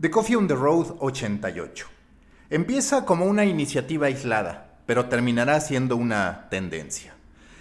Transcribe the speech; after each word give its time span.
The 0.00 0.12
Coffee 0.12 0.36
on 0.36 0.46
the 0.46 0.54
Road 0.54 0.94
88. 1.00 1.86
Empieza 2.50 3.04
como 3.04 3.24
una 3.24 3.44
iniciativa 3.44 4.06
aislada, 4.06 4.78
pero 4.86 5.06
terminará 5.06 5.58
siendo 5.58 5.96
una 5.96 6.46
tendencia. 6.50 7.16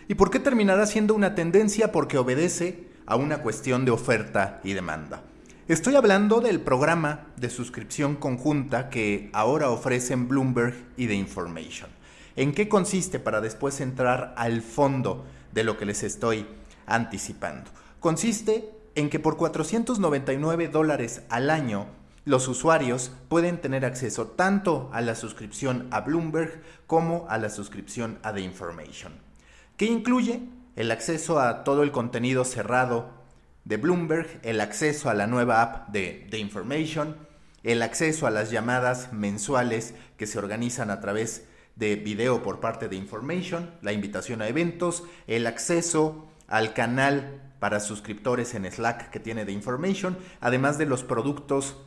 ¿Y 0.08 0.14
por 0.14 0.30
qué 0.30 0.40
terminará 0.40 0.86
siendo 0.86 1.16
una 1.16 1.34
tendencia? 1.34 1.92
Porque 1.92 2.20
obedece 2.20 2.90
a 3.08 3.16
una 3.16 3.40
cuestión 3.40 3.86
de 3.86 3.92
oferta 3.92 4.62
y 4.64 4.74
demanda. 4.74 5.24
Estoy 5.68 5.96
hablando 5.96 6.40
del 6.40 6.60
programa 6.60 7.26
de 7.38 7.50
suscripción 7.50 8.16
conjunta 8.16 8.92
que 8.92 9.32
ahora 9.34 9.72
ofrecen 9.72 10.28
Bloomberg 10.28 10.76
y 10.96 11.08
The 11.08 11.16
Information. 11.16 11.90
¿En 12.36 12.54
qué 12.54 12.70
consiste 12.70 13.18
para 13.18 13.42
después 13.42 13.82
entrar 13.82 14.36
al 14.38 14.62
fondo 14.62 15.26
de 15.54 15.64
lo 15.64 15.76
que 15.80 15.88
les 15.88 16.04
estoy 16.04 16.46
anticipando? 16.86 17.72
Consiste 18.00 18.70
en 18.94 19.10
que 19.10 19.18
por 19.18 19.38
499 19.38 20.68
dólares 20.68 21.24
al 21.30 21.50
año 21.50 21.88
los 22.28 22.50
usuarios 22.50 23.14
pueden 23.30 23.62
tener 23.62 23.86
acceso 23.86 24.28
tanto 24.28 24.90
a 24.92 25.00
la 25.00 25.16
suscripción 25.16 25.88
a 25.92 26.02
Bloomberg 26.02 26.62
como 26.86 27.26
a 27.30 27.38
la 27.38 27.50
suscripción 27.50 28.20
a 28.22 28.34
The 28.34 28.42
Information, 28.42 29.14
que 29.78 29.86
incluye 29.86 30.42
el 30.76 30.92
acceso 30.92 31.40
a 31.40 31.64
todo 31.64 31.84
el 31.84 31.92
contenido 31.94 32.44
cerrado 32.44 33.12
de 33.64 33.78
Bloomberg, 33.78 34.42
el 34.44 34.60
acceso 34.60 35.10
a 35.10 35.14
la 35.14 35.26
nueva 35.26 35.62
app 35.62 35.88
de 35.88 36.28
The 36.30 36.38
Information, 36.40 37.16
el 37.64 37.82
acceso 37.82 38.28
a 38.28 38.32
las 38.32 38.52
llamadas 38.52 39.14
mensuales 39.14 39.94
que 40.18 40.28
se 40.28 40.38
organizan 40.38 40.92
a 40.92 41.00
través 41.00 41.46
de 41.78 41.96
video 41.96 42.44
por 42.44 42.60
parte 42.60 42.90
de 42.90 42.98
Information, 42.98 43.72
la 43.82 43.94
invitación 43.94 44.42
a 44.42 44.50
eventos, 44.50 45.04
el 45.28 45.48
acceso 45.48 46.28
al 46.50 46.74
canal 46.74 47.42
para 47.60 47.80
suscriptores 47.80 48.54
en 48.54 48.70
Slack 48.70 49.12
que 49.12 49.22
tiene 49.22 49.46
The 49.46 49.54
Information, 49.54 50.18
además 50.42 50.78
de 50.78 50.88
los 50.88 51.06
productos 51.06 51.78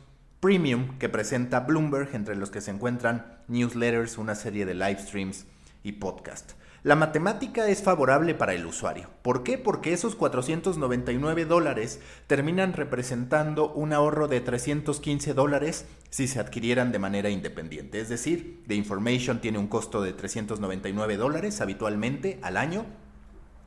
premium 0.41 0.97
que 0.97 1.07
presenta 1.07 1.59
Bloomberg, 1.61 2.15
entre 2.15 2.35
los 2.35 2.49
que 2.49 2.61
se 2.61 2.71
encuentran 2.71 3.37
newsletters, 3.47 4.17
una 4.17 4.33
serie 4.33 4.65
de 4.65 4.73
live 4.73 4.99
streams 4.99 5.45
y 5.83 5.93
podcast. 5.93 6.53
La 6.81 6.95
matemática 6.95 7.67
es 7.67 7.83
favorable 7.83 8.33
para 8.33 8.55
el 8.55 8.65
usuario. 8.65 9.11
¿Por 9.21 9.43
qué? 9.43 9.59
Porque 9.59 9.93
esos 9.93 10.15
499 10.15 11.45
dólares 11.45 12.01
terminan 12.25 12.73
representando 12.73 13.71
un 13.71 13.93
ahorro 13.93 14.27
de 14.27 14.41
315 14.41 15.35
dólares 15.35 15.85
si 16.09 16.27
se 16.27 16.39
adquirieran 16.39 16.91
de 16.91 16.97
manera 16.97 17.29
independiente. 17.29 18.01
Es 18.01 18.09
decir, 18.09 18.63
The 18.67 18.73
Information 18.73 19.41
tiene 19.41 19.59
un 19.59 19.67
costo 19.67 20.01
de 20.01 20.13
399 20.13 21.17
dólares 21.17 21.61
habitualmente 21.61 22.39
al 22.41 22.57
año 22.57 22.87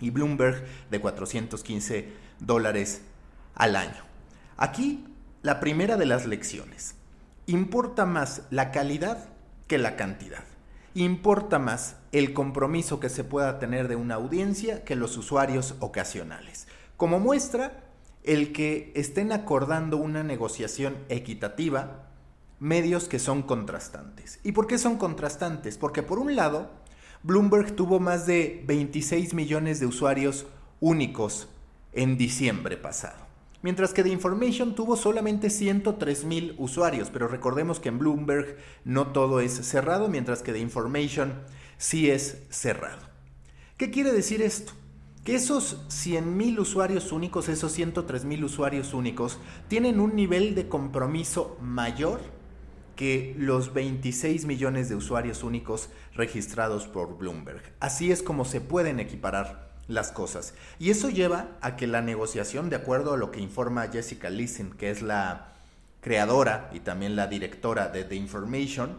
y 0.01 0.11
Bloomberg 0.11 0.65
de 0.91 1.01
415 1.01 2.09
dólares 2.41 3.03
al 3.55 3.77
año. 3.77 4.03
Aquí 4.57 5.05
la 5.45 5.61
primera 5.61 5.98
de 5.98 6.06
las 6.06 6.25
lecciones. 6.25 6.95
Importa 7.45 8.06
más 8.06 8.45
la 8.48 8.73
calidad 8.73 9.28
que 9.67 9.77
la 9.77 9.95
cantidad. 9.95 10.42
Importa 10.95 11.59
más 11.59 11.97
el 12.12 12.33
compromiso 12.33 12.98
que 12.98 13.11
se 13.11 13.25
pueda 13.25 13.59
tener 13.59 13.89
de 13.89 13.97
una 13.97 14.14
audiencia 14.14 14.84
que 14.84 14.97
los 14.97 15.19
usuarios 15.19 15.75
ocasionales. 15.81 16.67
Como 16.97 17.20
muestra, 17.20 17.84
el 18.23 18.55
que 18.55 18.91
estén 18.95 19.33
acordando 19.33 19.98
una 19.98 20.23
negociación 20.23 20.97
equitativa, 21.11 22.08
medios 22.58 23.06
que 23.06 23.19
son 23.19 23.42
contrastantes. 23.42 24.41
¿Y 24.45 24.53
por 24.53 24.67
qué 24.67 24.79
son 24.79 24.97
contrastantes? 24.97 25.77
Porque 25.77 26.03
por 26.03 26.19
un 26.19 26.36
lado, 26.36 26.70
Bloomberg 27.23 27.77
tuvo 27.77 28.01
más 28.01 28.25
de 28.25 28.64
26 28.67 29.34
millones 29.34 29.79
de 29.79 29.84
usuarios 29.84 30.47
únicos 30.81 31.48
en 31.92 32.17
diciembre 32.17 32.79
pasado 32.79 33.23
mientras 33.65 33.95
que 33.95 34.03
The 34.03 34.11
Information 34.11 34.75
tuvo 34.75 34.95
solamente 34.95 35.48
103 35.48 36.25
mil 36.25 36.55
usuarios, 36.59 37.09
pero 37.11 37.29
recordemos 37.29 37.81
que 37.81 37.89
en 37.89 37.98
Bloomberg 37.98 38.59
no 38.84 39.07
todo 39.07 39.41
es 39.41 39.53
cerrado, 39.53 40.09
mientras 40.09 40.43
que 40.43 40.53
The 40.53 40.59
Information 40.59 41.33
sí 41.79 42.11
es 42.11 42.42
cerrado. 42.51 43.01
¿Qué 43.79 43.91
quiere 43.91 44.12
decir 44.12 44.42
esto? 44.42 44.75
Que 45.25 45.35
esos 45.35 45.83
100 45.89 46.36
mil 46.36 46.61
usuarios 46.61 47.11
únicos, 47.11 47.48
esos 47.48 47.73
103 47.73 48.27
mil 48.27 48.45
usuarios 48.45 48.92
únicos, 48.92 49.39
tienen 49.69 49.98
un 49.98 50.14
nivel 50.14 50.55
de 50.55 50.69
compromiso 50.69 51.57
mayor 51.63 52.20
que 52.96 53.35
los 53.39 53.73
26 53.73 54.45
millones 54.45 54.91
de 54.91 54.96
usuarios 54.96 55.42
únicos 55.42 55.89
registrados 56.13 56.86
por 56.86 57.17
Bloomberg. 57.17 57.63
Así 57.81 58.13
es 58.13 58.23
como 58.23 58.45
se 58.45 58.61
pueden 58.61 59.01
equiparar 59.01 59.64
las 59.89 60.11
cosas. 60.12 60.55
Y 60.78 60.90
eso 60.90 61.11
lleva 61.11 61.48
a 61.61 61.77
que 61.77 61.86
la 61.86 62.00
negociación, 62.00 62.70
de 62.70 62.77
acuerdo 62.77 63.14
a 63.14 63.17
lo 63.17 63.30
que 63.30 63.40
informa 63.40 63.89
Jessica 63.89 64.30
Listen, 64.30 64.72
que 64.72 64.90
es 64.90 65.02
la 65.02 65.52
creadora 66.00 66.70
y 66.72 66.80
también 66.80 67.17
la 67.17 67.27
directora 67.27 67.89
de 67.89 68.05
The 68.05 68.14
Information, 68.14 68.98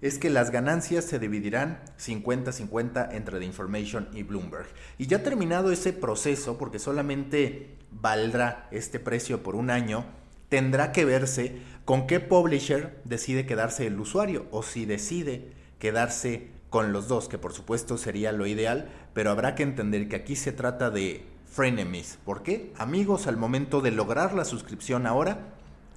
es 0.00 0.18
que 0.18 0.28
las 0.30 0.50
ganancias 0.50 1.04
se 1.04 1.18
dividirán 1.18 1.80
50-50 1.98 3.14
entre 3.14 3.38
The 3.38 3.46
Information 3.46 4.08
y 4.12 4.22
Bloomberg. 4.22 4.66
Y 4.98 5.06
ya 5.06 5.22
terminado 5.22 5.72
ese 5.72 5.92
proceso, 5.92 6.58
porque 6.58 6.78
solamente 6.78 7.76
valdrá 7.90 8.68
este 8.70 9.00
precio 9.00 9.42
por 9.42 9.56
un 9.56 9.70
año, 9.70 10.04
tendrá 10.48 10.92
que 10.92 11.04
verse 11.04 11.58
con 11.84 12.06
qué 12.06 12.20
publisher 12.20 13.00
decide 13.04 13.46
quedarse 13.46 13.86
el 13.86 13.98
usuario 13.98 14.46
o 14.50 14.62
si 14.62 14.84
decide 14.84 15.52
quedarse 15.78 16.50
con 16.74 16.92
los 16.92 17.06
dos, 17.06 17.28
que 17.28 17.38
por 17.38 17.52
supuesto 17.52 17.96
sería 17.96 18.32
lo 18.32 18.48
ideal, 18.48 18.88
pero 19.12 19.30
habrá 19.30 19.54
que 19.54 19.62
entender 19.62 20.08
que 20.08 20.16
aquí 20.16 20.34
se 20.34 20.50
trata 20.50 20.90
de 20.90 21.24
frenemies. 21.46 22.18
¿Por 22.24 22.42
qué? 22.42 22.72
Amigos 22.76 23.28
al 23.28 23.36
momento 23.36 23.80
de 23.80 23.92
lograr 23.92 24.34
la 24.34 24.44
suscripción 24.44 25.06
ahora, 25.06 25.38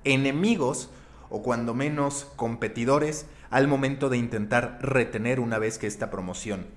enemigos 0.04 0.92
o 1.32 1.42
cuando 1.42 1.74
menos 1.74 2.28
competidores 2.36 3.26
al 3.50 3.68
momento 3.68 4.10
de 4.10 4.18
intentar 4.18 4.78
retener 4.80 5.40
una 5.40 5.58
vez 5.58 5.80
que 5.80 5.88
esta 5.88 6.12
promoción 6.12 6.68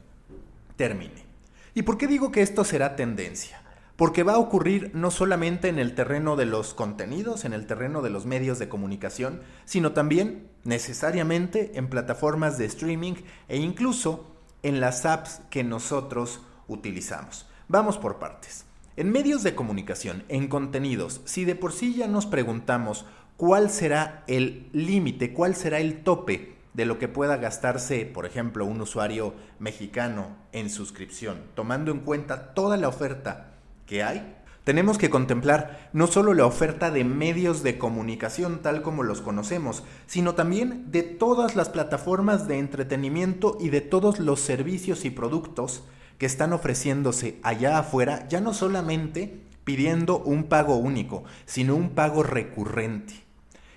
termine. 0.76 1.26
¿Y 1.74 1.82
por 1.82 1.98
qué 1.98 2.06
digo 2.06 2.32
que 2.32 2.40
esto 2.40 2.64
será 2.64 2.96
tendencia? 2.96 3.60
Porque 4.00 4.22
va 4.22 4.32
a 4.32 4.38
ocurrir 4.38 4.92
no 4.94 5.10
solamente 5.10 5.68
en 5.68 5.78
el 5.78 5.94
terreno 5.94 6.34
de 6.34 6.46
los 6.46 6.72
contenidos, 6.72 7.44
en 7.44 7.52
el 7.52 7.66
terreno 7.66 8.00
de 8.00 8.08
los 8.08 8.24
medios 8.24 8.58
de 8.58 8.66
comunicación, 8.66 9.42
sino 9.66 9.92
también 9.92 10.48
necesariamente 10.64 11.72
en 11.74 11.90
plataformas 11.90 12.56
de 12.56 12.64
streaming 12.64 13.16
e 13.48 13.58
incluso 13.58 14.24
en 14.62 14.80
las 14.80 15.04
apps 15.04 15.42
que 15.50 15.64
nosotros 15.64 16.40
utilizamos. 16.66 17.46
Vamos 17.68 17.98
por 17.98 18.18
partes. 18.18 18.64
En 18.96 19.12
medios 19.12 19.42
de 19.42 19.54
comunicación, 19.54 20.24
en 20.28 20.48
contenidos, 20.48 21.20
si 21.26 21.44
de 21.44 21.54
por 21.54 21.74
sí 21.74 21.94
ya 21.94 22.08
nos 22.08 22.24
preguntamos 22.24 23.04
cuál 23.36 23.68
será 23.68 24.24
el 24.28 24.70
límite, 24.72 25.34
cuál 25.34 25.54
será 25.54 25.78
el 25.78 26.02
tope 26.04 26.56
de 26.72 26.86
lo 26.86 26.98
que 26.98 27.08
pueda 27.08 27.36
gastarse, 27.36 28.06
por 28.06 28.24
ejemplo, 28.24 28.64
un 28.64 28.80
usuario 28.80 29.34
mexicano 29.58 30.38
en 30.52 30.70
suscripción, 30.70 31.42
tomando 31.54 31.92
en 31.92 31.98
cuenta 31.98 32.54
toda 32.54 32.78
la 32.78 32.88
oferta 32.88 33.49
hay, 33.96 34.36
tenemos 34.64 34.98
que 34.98 35.10
contemplar 35.10 35.90
no 35.92 36.06
solo 36.06 36.34
la 36.34 36.46
oferta 36.46 36.90
de 36.90 37.02
medios 37.02 37.62
de 37.62 37.78
comunicación 37.78 38.60
tal 38.62 38.82
como 38.82 39.02
los 39.02 39.20
conocemos, 39.20 39.82
sino 40.06 40.34
también 40.34 40.92
de 40.92 41.02
todas 41.02 41.56
las 41.56 41.70
plataformas 41.70 42.46
de 42.46 42.58
entretenimiento 42.58 43.56
y 43.58 43.70
de 43.70 43.80
todos 43.80 44.20
los 44.20 44.40
servicios 44.40 45.04
y 45.04 45.10
productos 45.10 45.82
que 46.18 46.26
están 46.26 46.52
ofreciéndose 46.52 47.40
allá 47.42 47.78
afuera, 47.78 48.28
ya 48.28 48.40
no 48.40 48.52
solamente 48.52 49.40
pidiendo 49.64 50.18
un 50.18 50.44
pago 50.44 50.76
único, 50.76 51.24
sino 51.46 51.74
un 51.74 51.90
pago 51.90 52.22
recurrente. 52.22 53.14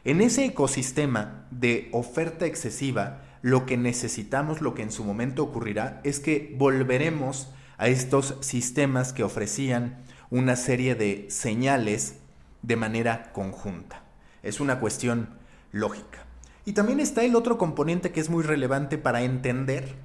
En 0.04 0.20
ese 0.20 0.46
ecosistema 0.46 1.46
de 1.50 1.88
oferta 1.94 2.46
excesiva, 2.46 3.22
lo 3.42 3.66
que 3.66 3.78
necesitamos, 3.78 4.62
lo 4.62 4.74
que 4.74 4.82
en 4.82 4.92
su 4.92 5.06
momento 5.06 5.44
ocurrirá, 5.44 6.02
es 6.04 6.20
que 6.20 6.54
volveremos 6.58 7.50
a 7.78 7.88
estos 7.88 8.38
sistemas 8.42 9.14
que 9.14 9.24
ofrecían 9.24 9.98
una 10.30 10.56
serie 10.56 10.96
de 10.96 11.28
señales 11.30 12.16
de 12.62 12.76
manera 12.76 13.32
conjunta. 13.34 14.04
Es 14.42 14.60
una 14.60 14.80
cuestión 14.80 15.30
lógica. 15.72 16.26
Y 16.66 16.74
también 16.74 17.00
está 17.00 17.24
el 17.24 17.36
otro 17.36 17.58
componente 17.58 18.12
que 18.12 18.20
es 18.20 18.30
muy 18.30 18.44
relevante 18.44 18.98
para 18.98 19.24
entender 19.24 19.96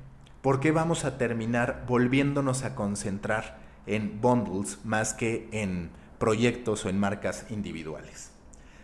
por 0.42 0.60
qué 0.60 0.72
vamos 0.72 1.04
a 1.04 1.18
terminar 1.18 1.84
volviéndonos 1.86 2.64
a 2.64 2.74
concentrar 2.74 3.58
en 3.86 4.20
bundles 4.20 4.78
más 4.84 5.14
que 5.14 5.48
en 5.52 5.90
proyectos 6.18 6.84
o 6.84 6.88
en 6.88 6.98
marcas 6.98 7.46
individuales. 7.48 8.30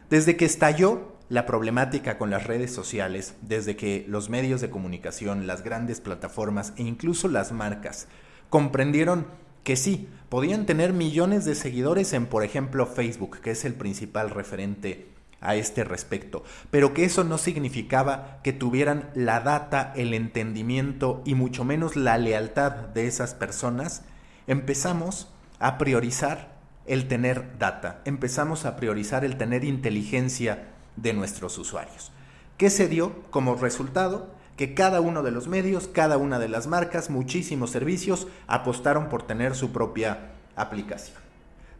Desde 0.08 0.36
que 0.36 0.44
estalló 0.44 1.14
la 1.28 1.46
problemática 1.46 2.18
con 2.18 2.30
las 2.30 2.46
redes 2.46 2.72
sociales, 2.72 3.34
desde 3.42 3.76
que 3.76 4.04
los 4.08 4.30
medios 4.30 4.60
de 4.60 4.70
comunicación, 4.70 5.46
las 5.46 5.64
grandes 5.64 6.00
plataformas 6.00 6.72
e 6.76 6.82
incluso 6.82 7.28
las 7.28 7.52
marcas 7.52 8.06
comprendieron 8.54 9.26
que 9.64 9.74
sí, 9.74 10.08
podían 10.28 10.64
tener 10.64 10.92
millones 10.92 11.44
de 11.44 11.56
seguidores 11.56 12.12
en, 12.12 12.26
por 12.26 12.44
ejemplo, 12.44 12.86
Facebook, 12.86 13.40
que 13.40 13.50
es 13.50 13.64
el 13.64 13.74
principal 13.74 14.30
referente 14.30 15.08
a 15.40 15.56
este 15.56 15.82
respecto, 15.82 16.44
pero 16.70 16.94
que 16.94 17.04
eso 17.04 17.24
no 17.24 17.36
significaba 17.36 18.38
que 18.44 18.52
tuvieran 18.52 19.10
la 19.16 19.40
data, 19.40 19.92
el 19.96 20.14
entendimiento 20.14 21.20
y 21.24 21.34
mucho 21.34 21.64
menos 21.64 21.96
la 21.96 22.16
lealtad 22.16 22.70
de 22.70 23.08
esas 23.08 23.34
personas, 23.34 24.04
empezamos 24.46 25.32
a 25.58 25.76
priorizar 25.76 26.54
el 26.86 27.08
tener 27.08 27.58
data, 27.58 28.02
empezamos 28.04 28.66
a 28.66 28.76
priorizar 28.76 29.24
el 29.24 29.36
tener 29.36 29.64
inteligencia 29.64 30.68
de 30.94 31.12
nuestros 31.12 31.58
usuarios. 31.58 32.12
¿Qué 32.56 32.70
se 32.70 32.86
dio 32.86 33.20
como 33.30 33.56
resultado? 33.56 34.32
Que 34.56 34.74
cada 34.74 35.00
uno 35.00 35.22
de 35.22 35.30
los 35.30 35.48
medios, 35.48 35.88
cada 35.88 36.16
una 36.16 36.38
de 36.38 36.48
las 36.48 36.66
marcas, 36.66 37.10
muchísimos 37.10 37.70
servicios 37.70 38.26
apostaron 38.46 39.08
por 39.08 39.26
tener 39.26 39.54
su 39.54 39.72
propia 39.72 40.32
aplicación. 40.56 41.18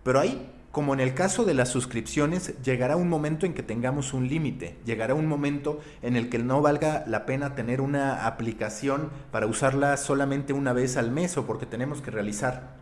Pero 0.03 0.21
ahí 0.21 0.51
como 0.75 0.93
en 0.93 0.99
el 0.99 1.15
caso 1.15 1.45
de 1.45 1.55
las 1.55 1.69
suscripciones, 1.69 2.61
llegará 2.65 2.97
un 2.97 3.09
momento 3.09 3.47
en 3.47 3.55
que 3.55 3.63
tengamos 3.63 4.13
un 4.13 4.27
límite, 4.27 4.77
llegará 4.85 5.15
un 5.15 5.27
momento 5.27 5.81
en 6.03 6.17
el 6.17 6.29
que 6.29 6.41
no 6.41 6.63
valga 6.63 7.05
la 7.07 7.27
pena 7.27 7.55
tener 7.55 7.81
una 7.81 8.27
aplicación 8.27 9.11
para 9.31 9.47
usarla 9.47 9.97
solamente 9.97 10.53
una 10.53 10.73
vez 10.73 10.97
al 10.97 11.13
mes 11.13 11.39
o 11.39 11.47
porque 11.47 11.65
tenemos 11.65 12.03
que 12.03 12.11
realizar 12.11 12.75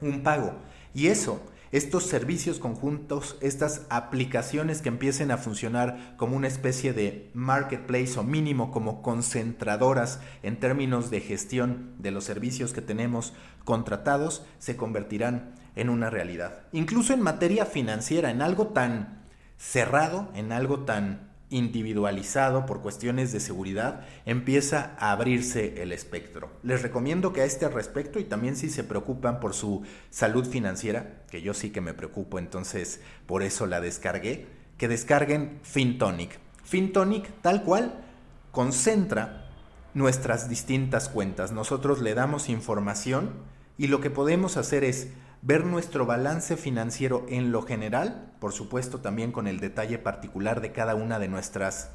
un 0.00 0.24
pago. 0.24 0.54
Y 0.92 1.06
eso, 1.06 1.40
estos 1.76 2.04
servicios 2.04 2.58
conjuntos, 2.58 3.36
estas 3.42 3.82
aplicaciones 3.90 4.80
que 4.80 4.88
empiecen 4.88 5.30
a 5.30 5.36
funcionar 5.36 6.14
como 6.16 6.34
una 6.34 6.48
especie 6.48 6.94
de 6.94 7.30
marketplace 7.34 8.18
o 8.18 8.22
mínimo 8.22 8.70
como 8.70 9.02
concentradoras 9.02 10.20
en 10.42 10.58
términos 10.58 11.10
de 11.10 11.20
gestión 11.20 11.92
de 11.98 12.12
los 12.12 12.24
servicios 12.24 12.72
que 12.72 12.80
tenemos 12.80 13.34
contratados, 13.64 14.46
se 14.58 14.78
convertirán 14.78 15.54
en 15.74 15.90
una 15.90 16.08
realidad. 16.08 16.62
Incluso 16.72 17.12
en 17.12 17.20
materia 17.20 17.66
financiera, 17.66 18.30
en 18.30 18.40
algo 18.40 18.68
tan 18.68 19.26
cerrado, 19.58 20.30
en 20.34 20.52
algo 20.52 20.80
tan 20.80 21.28
individualizado 21.48 22.66
por 22.66 22.82
cuestiones 22.82 23.32
de 23.32 23.40
seguridad, 23.40 24.04
empieza 24.24 24.96
a 24.98 25.12
abrirse 25.12 25.82
el 25.82 25.92
espectro. 25.92 26.50
Les 26.62 26.82
recomiendo 26.82 27.32
que 27.32 27.42
a 27.42 27.44
este 27.44 27.68
respecto 27.68 28.18
y 28.18 28.24
también 28.24 28.56
si 28.56 28.68
se 28.68 28.84
preocupan 28.84 29.38
por 29.38 29.54
su 29.54 29.82
salud 30.10 30.46
financiera, 30.46 31.22
que 31.30 31.42
yo 31.42 31.54
sí 31.54 31.70
que 31.70 31.80
me 31.80 31.94
preocupo, 31.94 32.38
entonces 32.38 33.00
por 33.26 33.42
eso 33.42 33.66
la 33.66 33.80
descargué, 33.80 34.46
que 34.76 34.88
descarguen 34.88 35.60
FinTonic. 35.62 36.38
FinTonic 36.64 37.30
tal 37.42 37.62
cual 37.62 38.04
concentra 38.50 39.48
nuestras 39.94 40.48
distintas 40.48 41.08
cuentas. 41.08 41.52
Nosotros 41.52 42.02
le 42.02 42.14
damos 42.14 42.48
información 42.48 43.30
y 43.78 43.86
lo 43.86 44.00
que 44.00 44.10
podemos 44.10 44.56
hacer 44.56 44.82
es 44.84 45.08
ver 45.42 45.64
nuestro 45.64 46.06
balance 46.06 46.56
financiero 46.56 47.26
en 47.28 47.52
lo 47.52 47.62
general, 47.62 48.32
por 48.40 48.52
supuesto 48.52 49.00
también 49.00 49.32
con 49.32 49.46
el 49.46 49.60
detalle 49.60 49.98
particular 49.98 50.60
de 50.60 50.72
cada 50.72 50.94
una 50.94 51.18
de 51.18 51.28
nuestras 51.28 51.90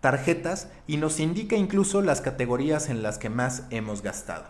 tarjetas 0.00 0.68
y 0.86 0.96
nos 0.96 1.20
indica 1.20 1.56
incluso 1.56 2.02
las 2.02 2.20
categorías 2.20 2.88
en 2.88 3.02
las 3.02 3.18
que 3.18 3.30
más 3.30 3.64
hemos 3.70 4.02
gastado. 4.02 4.44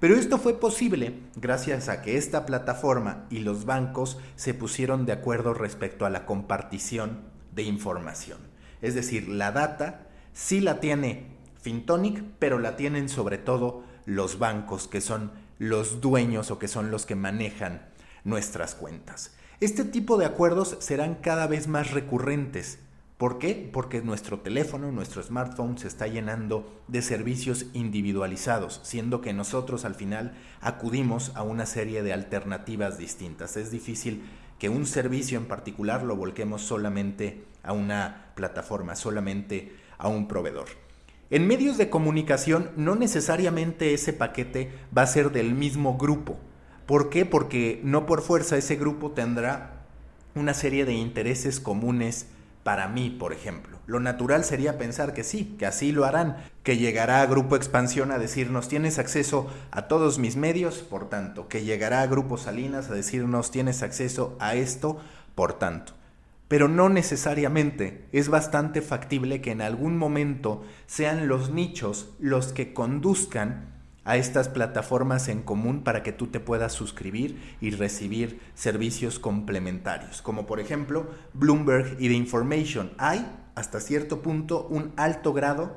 Pero 0.00 0.14
esto 0.14 0.38
fue 0.38 0.60
posible 0.60 1.20
gracias 1.36 1.88
a 1.88 2.02
que 2.02 2.18
esta 2.18 2.44
plataforma 2.44 3.24
y 3.30 3.38
los 3.38 3.64
bancos 3.64 4.18
se 4.34 4.52
pusieron 4.52 5.06
de 5.06 5.12
acuerdo 5.12 5.54
respecto 5.54 6.04
a 6.04 6.10
la 6.10 6.26
compartición 6.26 7.20
de 7.54 7.62
información. 7.62 8.38
Es 8.82 8.94
decir, 8.94 9.28
la 9.28 9.52
data 9.52 10.06
sí 10.34 10.60
la 10.60 10.80
tiene 10.80 11.28
Fintonic, 11.60 12.22
pero 12.38 12.58
la 12.58 12.76
tienen 12.76 13.08
sobre 13.08 13.38
todo 13.38 13.84
los 14.04 14.38
bancos 14.38 14.86
que 14.86 15.00
son 15.00 15.32
los 15.58 16.00
dueños 16.00 16.50
o 16.50 16.58
que 16.58 16.68
son 16.68 16.90
los 16.90 17.06
que 17.06 17.14
manejan 17.14 17.86
nuestras 18.24 18.74
cuentas. 18.74 19.32
Este 19.60 19.84
tipo 19.84 20.18
de 20.18 20.26
acuerdos 20.26 20.76
serán 20.80 21.14
cada 21.14 21.46
vez 21.46 21.66
más 21.66 21.92
recurrentes. 21.92 22.78
¿Por 23.16 23.38
qué? 23.38 23.70
Porque 23.72 24.02
nuestro 24.02 24.40
teléfono, 24.40 24.92
nuestro 24.92 25.22
smartphone 25.22 25.78
se 25.78 25.88
está 25.88 26.06
llenando 26.06 26.82
de 26.88 27.00
servicios 27.00 27.66
individualizados, 27.72 28.80
siendo 28.82 29.22
que 29.22 29.32
nosotros 29.32 29.86
al 29.86 29.94
final 29.94 30.34
acudimos 30.60 31.32
a 31.34 31.42
una 31.42 31.64
serie 31.64 32.02
de 32.02 32.12
alternativas 32.12 32.98
distintas. 32.98 33.56
Es 33.56 33.70
difícil 33.70 34.22
que 34.58 34.68
un 34.68 34.84
servicio 34.84 35.38
en 35.38 35.46
particular 35.46 36.02
lo 36.02 36.16
volquemos 36.16 36.60
solamente 36.60 37.46
a 37.62 37.72
una 37.72 38.32
plataforma, 38.34 38.94
solamente 38.96 39.74
a 39.96 40.08
un 40.08 40.28
proveedor. 40.28 40.85
En 41.28 41.48
medios 41.48 41.76
de 41.76 41.90
comunicación 41.90 42.70
no 42.76 42.94
necesariamente 42.94 43.92
ese 43.94 44.12
paquete 44.12 44.70
va 44.96 45.02
a 45.02 45.08
ser 45.08 45.32
del 45.32 45.54
mismo 45.54 45.98
grupo. 45.98 46.36
¿Por 46.86 47.10
qué? 47.10 47.26
Porque 47.26 47.80
no 47.82 48.06
por 48.06 48.22
fuerza 48.22 48.56
ese 48.56 48.76
grupo 48.76 49.10
tendrá 49.10 49.82
una 50.36 50.54
serie 50.54 50.84
de 50.84 50.92
intereses 50.92 51.58
comunes 51.58 52.28
para 52.62 52.86
mí, 52.86 53.10
por 53.10 53.32
ejemplo. 53.32 53.78
Lo 53.86 53.98
natural 53.98 54.44
sería 54.44 54.78
pensar 54.78 55.14
que 55.14 55.24
sí, 55.24 55.56
que 55.58 55.66
así 55.66 55.90
lo 55.90 56.04
harán, 56.04 56.36
que 56.62 56.76
llegará 56.76 57.22
a 57.22 57.26
Grupo 57.26 57.56
Expansión 57.56 58.12
a 58.12 58.18
decirnos 58.18 58.68
tienes 58.68 59.00
acceso 59.00 59.48
a 59.72 59.88
todos 59.88 60.20
mis 60.20 60.36
medios, 60.36 60.78
por 60.78 61.08
tanto, 61.08 61.48
que 61.48 61.64
llegará 61.64 62.02
a 62.02 62.06
Grupo 62.06 62.38
Salinas 62.38 62.88
a 62.88 62.94
decirnos 62.94 63.50
tienes 63.50 63.82
acceso 63.82 64.36
a 64.38 64.54
esto, 64.54 65.00
por 65.34 65.54
tanto 65.54 65.94
pero 66.48 66.68
no 66.68 66.88
necesariamente. 66.88 68.06
Es 68.12 68.28
bastante 68.28 68.82
factible 68.82 69.40
que 69.40 69.50
en 69.50 69.62
algún 69.62 69.96
momento 69.98 70.64
sean 70.86 71.28
los 71.28 71.50
nichos 71.50 72.14
los 72.18 72.52
que 72.52 72.72
conduzcan 72.72 73.74
a 74.04 74.16
estas 74.16 74.48
plataformas 74.48 75.26
en 75.28 75.42
común 75.42 75.82
para 75.82 76.04
que 76.04 76.12
tú 76.12 76.28
te 76.28 76.38
puedas 76.38 76.72
suscribir 76.72 77.56
y 77.60 77.70
recibir 77.70 78.40
servicios 78.54 79.18
complementarios, 79.18 80.22
como 80.22 80.46
por 80.46 80.60
ejemplo 80.60 81.08
Bloomberg 81.34 81.96
y 81.98 82.08
The 82.08 82.14
Information. 82.14 82.92
Hay 82.98 83.26
hasta 83.56 83.80
cierto 83.80 84.22
punto 84.22 84.68
un 84.70 84.92
alto 84.96 85.32
grado 85.32 85.76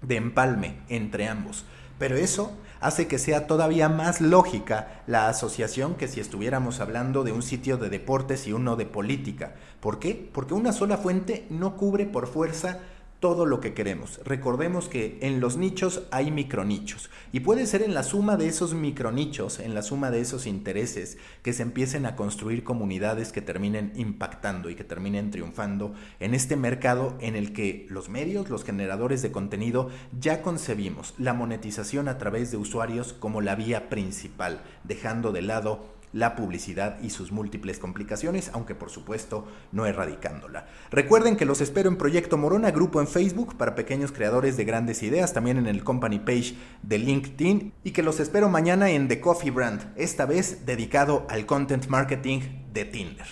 de 0.00 0.16
empalme 0.16 0.76
entre 0.88 1.28
ambos, 1.28 1.66
pero 1.98 2.16
eso 2.16 2.56
hace 2.80 3.06
que 3.06 3.18
sea 3.18 3.46
todavía 3.46 3.88
más 3.88 4.20
lógica 4.20 5.02
la 5.06 5.28
asociación 5.28 5.94
que 5.94 6.08
si 6.08 6.20
estuviéramos 6.20 6.80
hablando 6.80 7.24
de 7.24 7.32
un 7.32 7.42
sitio 7.42 7.76
de 7.76 7.90
deportes 7.90 8.46
y 8.46 8.52
uno 8.52 8.76
de 8.76 8.86
política. 8.86 9.54
¿Por 9.80 9.98
qué? 9.98 10.28
Porque 10.32 10.54
una 10.54 10.72
sola 10.72 10.96
fuente 10.96 11.46
no 11.50 11.76
cubre 11.76 12.06
por 12.06 12.26
fuerza 12.26 12.80
todo 13.20 13.44
lo 13.44 13.60
que 13.60 13.74
queremos. 13.74 14.18
Recordemos 14.24 14.88
que 14.88 15.18
en 15.20 15.40
los 15.40 15.58
nichos 15.58 16.02
hay 16.10 16.30
micronichos 16.30 17.10
y 17.32 17.40
puede 17.40 17.66
ser 17.66 17.82
en 17.82 17.94
la 17.94 18.02
suma 18.02 18.38
de 18.38 18.48
esos 18.48 18.72
micronichos, 18.74 19.60
en 19.60 19.74
la 19.74 19.82
suma 19.82 20.10
de 20.10 20.20
esos 20.20 20.46
intereses, 20.46 21.18
que 21.42 21.52
se 21.52 21.62
empiecen 21.62 22.06
a 22.06 22.16
construir 22.16 22.64
comunidades 22.64 23.30
que 23.30 23.42
terminen 23.42 23.92
impactando 23.94 24.70
y 24.70 24.74
que 24.74 24.84
terminen 24.84 25.30
triunfando 25.30 25.94
en 26.18 26.34
este 26.34 26.56
mercado 26.56 27.16
en 27.20 27.36
el 27.36 27.52
que 27.52 27.86
los 27.90 28.08
medios, 28.08 28.48
los 28.48 28.64
generadores 28.64 29.20
de 29.20 29.30
contenido, 29.30 29.90
ya 30.18 30.40
concebimos 30.40 31.14
la 31.18 31.34
monetización 31.34 32.08
a 32.08 32.16
través 32.16 32.50
de 32.50 32.56
usuarios 32.56 33.12
como 33.12 33.42
la 33.42 33.54
vía 33.54 33.90
principal, 33.90 34.62
dejando 34.84 35.30
de 35.30 35.42
lado 35.42 35.99
la 36.12 36.34
publicidad 36.34 37.00
y 37.00 37.10
sus 37.10 37.32
múltiples 37.32 37.78
complicaciones, 37.78 38.50
aunque 38.52 38.74
por 38.74 38.90
supuesto 38.90 39.46
no 39.72 39.86
erradicándola. 39.86 40.66
Recuerden 40.90 41.36
que 41.36 41.44
los 41.44 41.60
espero 41.60 41.88
en 41.88 41.96
Proyecto 41.96 42.36
Morona, 42.36 42.70
grupo 42.70 43.00
en 43.00 43.06
Facebook 43.06 43.56
para 43.56 43.74
pequeños 43.74 44.12
creadores 44.12 44.56
de 44.56 44.64
grandes 44.64 45.02
ideas, 45.02 45.32
también 45.32 45.58
en 45.58 45.66
el 45.66 45.84
company 45.84 46.18
page 46.18 46.54
de 46.82 46.98
LinkedIn 46.98 47.72
y 47.84 47.90
que 47.92 48.02
los 48.02 48.20
espero 48.20 48.48
mañana 48.48 48.90
en 48.90 49.08
The 49.08 49.20
Coffee 49.20 49.50
Brand, 49.50 49.92
esta 49.96 50.26
vez 50.26 50.66
dedicado 50.66 51.26
al 51.28 51.46
content 51.46 51.86
marketing 51.88 52.40
de 52.72 52.84
Tinder. 52.84 53.26